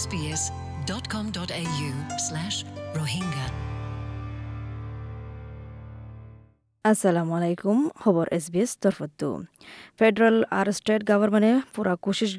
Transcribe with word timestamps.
sbs.com.au 0.00 1.90
slash 2.26 2.56
rohingya. 2.98 3.46
আসসালামু 6.84 7.32
আলাইকুম 7.38 7.76
খবর 8.02 8.26
এসবিএস 8.38 8.70
তরফতো 8.82 9.28
ফেডারেল 9.98 10.36
আর 10.58 10.66
স্টেট 10.78 11.00
গভর্নমেন্টে 11.10 11.52
পুরা 11.74 11.94
কোশিশ 12.04 12.30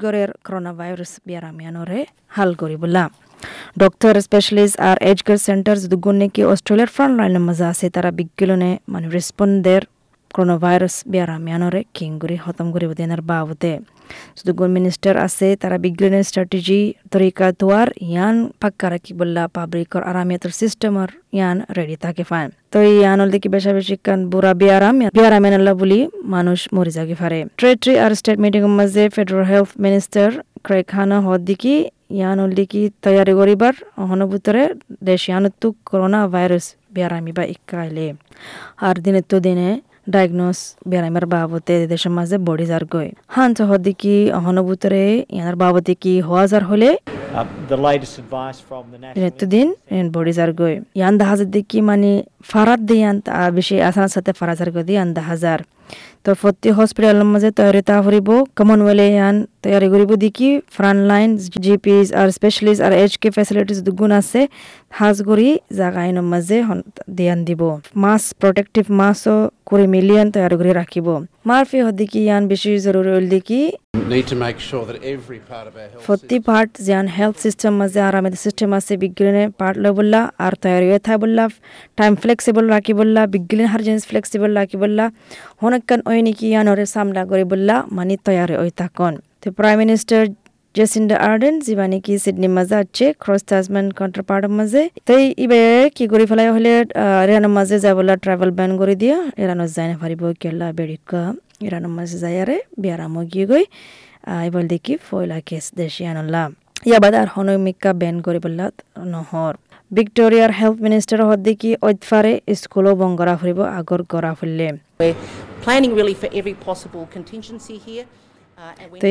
করোনা 0.45 0.71
ভাইরাস 0.79 1.11
বিয়ারামিয়ানরে 1.27 1.99
হাল 2.35 2.49
করি 2.61 2.75
বললা 2.83 3.03
ডক্টর 3.81 4.13
স্পেশালিস্ট 4.27 4.75
আর 4.89 4.97
এজ 5.11 5.19
কেয়ার 5.25 5.39
সেন্টার 5.47 5.75
দুগুণ 5.91 6.15
নাকি 6.21 6.41
অস্ট্রেলিয়ার 6.53 6.91
ফ্রন্ট 6.95 7.15
লাইনের 7.19 7.43
মাঝে 7.47 7.65
আছে, 7.71 7.85
তারা 7.95 8.09
বিজ্ঞলনে 8.19 8.69
মানে 8.93 9.07
রেসপন্ডের 9.17 9.81
করোনা 10.33 10.55
ভাইরাস 10.63 10.95
বিয়ারামিয়ানরে 11.11 11.81
কিং 11.97 12.11
করে 12.21 12.35
খতম 12.43 12.67
করে 12.73 12.85
দেনার 12.99 13.21
বাবতে 14.11 14.43
দুগুণ 14.47 14.69
মিনিস্টার 14.71 15.15
আছে 15.17 15.47
তারা 15.61 15.77
বিজ্ঞানের 15.77 16.23
স্ট্র্যাটেজি 16.23 16.79
তরিকা 17.11 17.45
তোয়ার 17.59 17.87
ইয়ান 18.05 18.35
পাক্কা 18.61 18.87
রাখি 18.89 19.11
বললা 19.13 19.43
পাবলিকর 19.55 20.01
আরামিয়াতর 20.03 20.51
সিস্টেমর 20.51 21.09
ইয়ান 21.37 21.57
রেডি 21.77 21.95
থাকে 22.05 22.23
ফাইন 22.23 22.49
তো 22.73 22.77
ইয়ান 22.91 23.17
হল 23.21 23.29
দেখি 23.35 23.49
বেশা 23.55 23.71
বেশি 23.77 23.95
কান 24.05 24.19
বুড়া 24.31 24.51
বিয়ারাম 24.61 24.95
বিয়ারাম 25.17 25.43
এনাল্লা 25.45 25.73
বলি 25.81 25.99
মানুষ 26.27 26.59
মরি 26.75 26.91
যাগে 26.97 27.15
ফারে 27.21 27.39
ট্রেটরি 27.59 27.93
আর 28.03 28.11
স্টেট 28.19 28.37
মিটিং 28.43 28.61
মাঝে 28.79 29.03
ফেডারেল 29.15 29.45
হেলথ 29.51 29.71
মিনিস্টার 29.85 30.27
ক্রেক 30.65 30.85
খানা 30.91 31.17
হদ 31.25 31.41
দিকি 31.49 31.75
ইয়ান 32.11 32.37
হল 32.41 32.51
দেখি 32.59 32.81
তৈয়ারি 33.03 33.33
করিবার 33.39 33.73
অহনভূতরে 34.03 34.63
দেশ 35.09 35.21
ইয়ানত্তু 35.29 35.67
করোনা 35.89 36.19
ভাইরাস 36.33 36.65
বিয়ারামি 36.93 37.31
বা 37.37 37.43
ইকাইলে 37.53 38.07
আর 38.87 38.95
দিনে 39.05 39.21
তো 39.31 39.37
দিনে 39.45 39.69
ডায়াগনোস 40.07 40.59
বেড়াইমার 40.87 41.25
বাবতে 41.25 41.75
দেশের 41.87 42.11
মাঝে 42.11 42.37
বডি 42.37 42.65
যার 42.65 42.85
গই 42.85 43.09
হান 43.27 43.49
চহদি 43.53 43.93
কি 43.93 44.15
অহনভূতরে 44.31 45.03
ইয়ার 45.29 45.55
বাবতে 45.55 45.93
কি 45.95 46.13
হওয়া 46.21 46.47
যার 46.47 46.63
হলে? 46.63 46.89
Uh, 47.35 47.45
দিন 49.53 49.67
বডি 50.11 50.31
যার 50.31 50.51
গই 50.53 50.75
ইয়ান 50.95 51.13
দাহাজার 51.17 51.49
দিকে 51.51 51.77
মানে 51.81 52.11
ফারাত 52.43 52.79
দিয়ান 52.79 53.15
বেশি 53.53 53.75
আসানার 53.81 54.09
সাথে 54.09 54.31
ফারাজার 54.33 54.69
গদি 54.71 54.93
ইয়ান 54.93 55.09
দাহাজার। 55.13 55.59
তো 56.25 56.31
প্রতি 56.41 56.69
হসপিটালের 56.77 57.27
মাঝে 57.33 57.49
তৈরি 57.59 57.81
তা 57.89 57.95
ফুরিব 58.05 58.29
কমনওয়েলে 58.57 59.07
ইয়ান 59.15 59.35
তৈরি 59.63 59.87
করিব 59.93 60.11
দেখি। 60.25 60.49
ফ্রন্ট 60.75 61.01
লাইন 61.11 61.29
জিপিজ 61.65 62.07
আর 62.19 62.27
স্পেশালিস্ট 62.37 62.81
আর 62.85 62.93
এইচ 63.01 63.13
কে 63.21 63.29
ফেসিলিটিস 63.37 63.79
দুগুণ 63.87 64.11
আছে। 64.19 64.41
হাজ 64.99 65.17
করি 65.29 65.49
জাগাইন 65.79 66.17
মাঝে 66.31 66.57
ধ্যান 67.17 67.39
দিব। 67.47 67.61
মাস 68.03 68.23
প্রটেক্টিভ 68.41 68.85
মাসও 69.01 69.37
করে 69.69 69.85
মিলিয়ান 69.95 70.27
তৈরি 70.35 70.55
করে 70.59 70.71
রাখিব। 70.81 71.07
মারফি 71.49 71.79
হদিকি 71.85 72.19
ইয়ান 72.27 72.43
বেশি 72.51 72.69
জরুরি 72.85 73.11
হল 73.15 73.25
দেখি। 73.35 73.61
Need 74.11 74.27
to 74.27 74.35
make 74.35 74.59
sure 74.59 74.83
that 74.85 74.97
every 75.15 75.39
part 75.51 75.65
of 75.69 75.73
health 75.91 76.05
প্রতি 76.07 76.37
পার্ট 76.47 76.71
যেন 76.87 77.05
হেলথ 77.17 77.35
সিস্টেম 77.45 77.73
মাঝে 77.81 77.99
আরামের 78.09 78.35
সিস্টেম 78.43 78.69
আছে 78.79 78.93
বিজ্ঞানে 79.03 79.43
বললা 79.99 80.21
আর 80.45 80.53
তৈরি 80.63 80.87
হয়ে 80.91 81.01
থাই 81.07 81.17
বললা 81.23 81.43
টাইম 81.99 82.13
ফ্লেক্সিবল 82.21 82.65
রাখি 82.75 82.93
বললা 83.01 83.21
বিজ্ঞান 83.33 83.67
হার 83.71 83.81
জিনিস 83.87 84.03
ফ্লেক্সিবল 84.09 84.51
রাখি 84.59 84.77
বললা 84.83 85.05
হনকান 85.61 85.99
ওই 86.09 86.19
নাকি 86.25 86.45
সামলা 86.95 87.21
করে 87.31 87.43
বললা 87.51 87.75
মানে 87.97 88.13
তৈরি 88.27 88.55
ওই 88.63 88.69
থাকন। 88.81 89.13
তো 89.41 89.47
প্রাইম 89.59 89.77
মিনিস্টার 89.83 90.21
জেসিন্ডা 90.75 91.15
আর্ডেন 91.29 91.55
যিবা 91.65 91.85
নাকি 91.91 92.13
সিডনি 92.23 92.47
মাঝে 92.57 92.75
আছে 92.81 93.05
ক্রস 93.21 93.43
তাজম্যান 93.49 93.87
কাউন্টার 93.97 94.23
পার্টের 94.29 94.53
মাঝে 94.59 94.81
তো 95.07 95.13
ইবে 95.43 95.59
কি 95.95 96.05
করে 96.11 96.25
ফেলাই 96.29 96.49
হলে 96.55 96.71
রেহানোর 97.27 97.53
মাঝে 97.57 97.75
যা 97.83 97.91
বললা 97.97 98.13
ট্রাভেল 98.25 98.49
ব্যান 98.57 98.71
করে 98.81 98.95
দিয়া 99.01 99.17
এরানো 99.43 99.65
যাই 99.75 99.87
না 99.91 99.95
পারিব 100.01 100.21
কেলা 100.41 100.67
বেড়িকা 100.77 101.21
এরানোর 101.67 101.93
মাঝে 101.97 102.17
যাই 102.23 102.35
আরে 102.43 102.57
বিয়ারাম 102.81 103.15
গিয়ে 103.31 103.45
গই 103.51 103.63
এবার 104.47 104.63
দেখি 104.73 104.93
ফয়লা 105.07 105.37
কেস 105.47 105.65
দেশি 105.79 106.03
আনলাম 106.11 106.49
ইয়াবাদ 106.85 107.13
আর 107.21 107.27
হনমিকা 107.35 107.91
বেন 108.01 108.15
করে 108.25 108.39
বললা 108.45 108.65
নহর 109.13 109.53
ভিক্টোরিয়ার 109.91 110.51
হেলথ 110.59 110.77
মিনিস্টার 110.85 111.19
হদ 111.27 111.39
দেখি 111.47 111.69
ঐতফারে 111.87 112.33
স্কুলও 112.59 112.93
বং 113.01 113.09
করা 113.19 113.33
ফুরিব 113.39 113.59
আগর 113.79 114.01
করা 114.13 114.31
ফুললে 114.39 114.67
We're 114.99 115.17
planning 115.63 115.93
really 115.93 116.15
for 116.15 116.29
every 116.31 116.55
possible 116.61 117.03
contingency 117.07 117.77
here. 117.85 118.05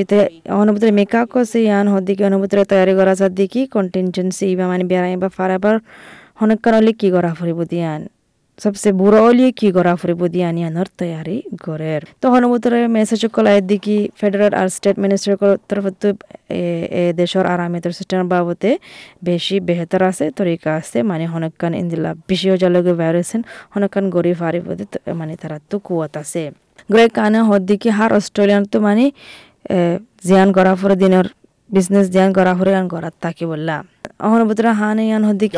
তো 0.04 0.16
অনুভূতির 0.54 0.92
মেকা 0.92 1.22
কছে 1.24 1.58
ইয়ান 1.60 1.86
হদিকে 1.88 2.22
অনুভূতির 2.24 2.60
তৈরি 2.64 2.92
করা 2.98 3.14
দেখি 3.32 3.60
কন্টিনজেন্সি 3.66 4.48
বা 4.56 4.64
মানে 4.66 4.84
বেড়াই 4.84 5.14
বা 5.16 5.28
ফারাবার 5.28 5.74
হনকান 6.40 6.72
হলে 6.74 6.92
কি 6.92 7.08
করা 7.10 7.30
ফুরিব 7.34 7.58
দিয়ান 7.64 8.00
সবসে 8.62 8.90
বুড়ো 9.00 9.20
হলে 9.26 9.46
কি 9.58 9.68
করা 9.76 9.92
ফুরিব 10.00 10.20
দিয়ান 10.34 10.56
ইয়ানোর 10.60 10.88
তৈয়ারি 10.98 11.36
গড়ের 11.64 12.02
তো 12.22 12.26
অনুভূতির 12.36 12.74
মেসেজ 12.96 13.22
কলাই 13.34 13.58
দেখি 13.72 13.98
ফেডারেল 14.20 14.52
আর 14.60 14.68
স্টেট 14.76 14.96
মিনিস্টার 15.04 15.34
তরফ 15.68 15.84
এ 17.00 17.02
দেশের 17.20 17.44
আরামিয়তর 17.54 17.92
সিস্টেম 17.98 18.20
বাবদে 18.32 18.72
বেশি 19.28 19.56
বেহতর 19.68 20.02
আছে, 20.10 20.24
তরিকা 20.38 20.70
আছে 20.80 20.98
মানে 21.10 21.24
হনকান 21.32 21.72
ইন্দিলা 21.82 22.10
বেশি 22.30 22.46
হজালগে 22.52 22.92
ভাইরাসেন 23.00 23.40
হনকান 23.74 24.04
গরিব 24.14 24.38
হারিব 24.44 24.64
মানে 25.20 25.34
তারা 25.42 25.56
তো 25.70 25.76
কুয়াত 25.86 26.14
আছে। 26.22 26.42
গ্রে 26.92 27.04
কানে 27.16 27.40
হদ 27.48 27.62
দিকে 27.70 27.88
হার 27.98 28.10
অস্ট্রেলিয়ান 28.18 28.62
তো 28.72 28.78
মানে 28.86 29.04
জিয়ান 30.26 30.48
করা 30.56 30.72
ফরে 30.80 30.96
দিনের 31.02 31.26
বিজনেস 31.70 32.06
জিয়ান 32.14 32.30
করা 32.38 32.52
ফরে 32.58 32.72
আন 32.80 32.86
করার 32.94 33.14
তাকে 33.24 33.44
বললা 33.52 33.76
অহন 34.26 34.40
বুতরা 34.48 34.70
হানে 34.80 35.02
ইয়ান 35.08 35.22
হদ 35.28 35.36
দিকে 35.42 35.56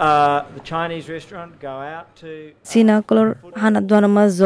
Go 0.00 0.06
down 0.06 0.44
to 0.44 0.46
uh, 0.46 0.54
the 0.54 0.60
Chinese 0.62 1.08
restaurant, 1.08 1.60
go 1.60 1.68
out 1.68 2.08
to 2.16 2.30
সিনা 2.64 2.94
কলর 3.08 3.28
হানা 3.60 3.80
দোয়ান 3.88 4.04
মাজ 4.16 4.30
জ 4.38 4.42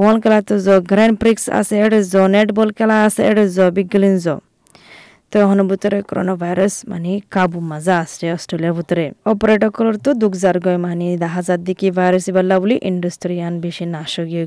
বল 0.00 0.16
খেলা 0.22 0.38
তো 0.48 0.54
জ 0.66 0.68
গ্র্যান্ড 0.90 1.16
প্রিক্স 1.22 1.44
আছে 1.58 1.74
এডে 1.84 2.00
জ 2.12 2.14
নেট 2.34 2.48
বল 2.58 2.68
খেলা 2.78 2.96
আছে 3.06 3.20
এডে 3.30 3.44
জ 3.56 3.58
বিগলিন 3.76 4.14
জ 4.24 4.26
তো 5.30 5.36
এখন 5.44 5.58
ভিতরে 5.70 5.98
করোনা 6.08 6.34
ভাইরাস 6.42 6.74
মানে 6.90 7.12
কাবু 7.34 7.58
মাজা 7.70 7.94
আছে 8.04 8.26
অস্ট্রেলিয়ার 8.36 8.74
ভিতরে 8.78 9.04
অপারেটর 9.30 9.70
কলর 9.76 9.96
তো 10.04 10.10
দুঃখ 10.22 10.32
যার 10.42 10.56
গয় 10.64 10.78
মানে 10.86 11.06
দেখা 11.24 11.40
যার 11.48 11.60
দিকে 11.68 11.86
ভাইরাস 11.98 12.24
ইবাল্লা 12.30 12.56
বলি 12.62 12.76
ইন্ডাস্ট্রিয়ান 12.90 13.54
বেশি 13.64 13.84
নাশ 13.94 14.14
গিয়ে 14.30 14.44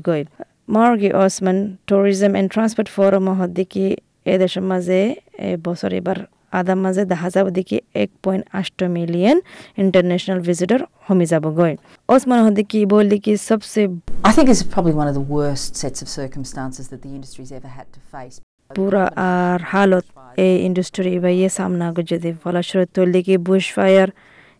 মার্গি 0.74 1.10
অসমান 1.22 1.58
ট্যুরিজম 1.88 2.32
এন্ড 2.38 2.48
ট্রান্সপোর্ট 2.54 2.88
ফোরাম 2.94 3.26
হদ 3.38 3.50
দিকে 3.58 3.86
এ 4.32 4.34
দেশের 4.42 4.64
মাঝে 4.70 4.98
এ 5.46 5.50
বছর 5.66 5.90
এবার 6.00 6.18
আদার 6.52 6.78
মাঝে 6.84 7.02
দেখা 7.12 7.28
যাব 7.34 7.46
দেখি 7.58 7.76
এক 8.02 8.10
পয়েন্ট 8.24 8.44
আষ্ট 8.60 8.78
মিলিয়ন 8.96 9.36
ইন্টারন্যাশনাল 9.78 10.38
ভিজিটর 10.48 10.80
হমি 11.06 11.26
যাব 11.32 11.44
গয় 11.58 11.74
ওসমান 12.08 12.38
হদ 12.44 12.54
দেখি 12.60 12.78
বল 12.92 13.04
দেখি 13.14 13.32
সবসে 13.48 13.82
I 14.28 14.32
think 14.32 14.46
it's 14.48 14.64
probably 14.66 14.94
one 14.94 15.08
of 15.12 15.14
the 15.14 15.26
worst 15.28 15.70
sets 15.76 15.98
of 16.04 16.08
circumstances 16.10 16.84
that 16.90 17.00
the 17.02 17.12
industry's 17.18 17.52
ever 17.58 17.70
had 17.78 17.88
to 17.96 18.00
face. 18.12 18.36
পুরা 18.70 19.04
আর 19.30 19.60
হালত 19.72 20.06
এই 20.44 20.54
ইন্ডাস্ট্রি 20.68 21.12
বা 21.24 21.30
ইয়ে 21.38 21.50
সামনা 21.58 21.86
যদি 22.12 22.30
ফলস্বরূপ 22.42 22.88
তোল 22.96 23.08
দেখি 23.16 23.34
বুশ 23.48 23.64
ফায়ার 23.76 24.08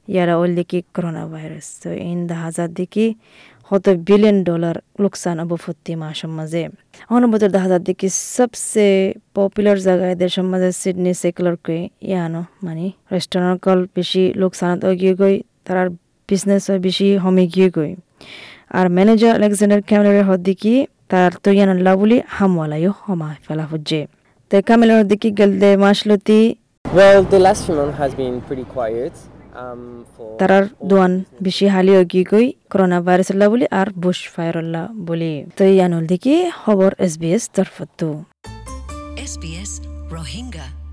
ইয়ারা 0.08 0.34
ওল 0.40 0.52
দেখি 0.60 0.78
করোনা 0.94 1.22
ভাইরাস 1.32 1.66
তো 1.82 1.88
ইন 2.10 2.18
দা 2.28 2.36
হাজার 2.44 2.68
দেখি 2.80 3.06
হত 3.70 3.86
বিলিয়ন 4.08 4.38
ডলার 4.48 4.76
লোকসান 5.02 5.36
অব 5.42 5.50
ফত্তি 5.64 5.92
মাসের 6.02 6.30
মাঝে। 6.38 6.62
অনুভূতির 7.14 7.50
দা 7.54 7.58
হাজার 7.64 7.80
দেখি 7.88 8.08
সবসে 8.36 8.88
পপুলার 9.36 9.78
জায়গায় 9.86 10.14
দেশের 10.22 10.44
মাঝে 10.50 10.70
সিডনি 10.80 11.12
সেকুলার 11.22 11.56
কে 11.64 11.76
ইয়ানো 12.10 12.42
মানে 12.64 12.86
রেস্টুরেন্ট 13.14 13.58
কল 13.64 13.80
বেশি 13.96 14.22
লোকসানত 14.40 14.82
গিয়ে 15.00 15.14
গই 15.20 15.36
তার 15.66 15.86
বিজনেস 16.28 16.64
বেশি 16.86 17.08
হমে 17.24 17.44
গিয়ে 17.54 17.68
গই। 17.76 17.90
আর 18.78 18.86
ম্যানেজার 18.96 19.32
আলেকজান্ডার 19.38 19.80
ক্যামেরার 19.88 20.24
হদ 20.28 20.40
দেখি 20.48 20.74
তার 21.10 21.30
তো 21.42 21.48
ইয়ান 21.56 21.70
বলি 22.00 22.16
হামওয়ালাইও 22.36 22.92
হমা 23.04 23.28
ফেলা 23.44 23.64
হচ্ছে। 23.70 24.00
তো 24.50 24.56
কামেলার 24.68 25.02
দিকে 25.10 25.28
গেলদে 25.38 25.70
মাসলতি 25.84 26.40
Well, 26.98 27.20
the 27.34 27.40
last 27.46 27.60
few 27.66 27.74
months 27.80 27.96
has 28.02 28.12
been 28.20 28.34
pretty 28.46 28.66
quiet. 28.76 29.14
তারার 30.38 30.64
দোয়ান. 30.84 31.12
বেশি 31.42 31.66
হালি 31.68 31.92
কি 32.04 32.20
গই 32.24 32.46
করোনা 32.70 32.98
ভাইরাস 33.00 33.30
আল্লাহ 33.30 33.48
বলি 33.48 33.66
আর 33.70 33.88
বুশ 33.96 34.18
ফায়ার 34.28 34.56
আল্লাহ 34.58 34.84
বলি 35.06 35.32
তো 35.56 35.64
ইয়ানুল 35.64 36.04
দেখি 36.06 36.34
খবর 36.64 36.90
এস 36.98 37.14
বি 37.18 37.28
এস 37.32 37.44
তরফতো 37.52 38.08
Rohingya 40.10 40.87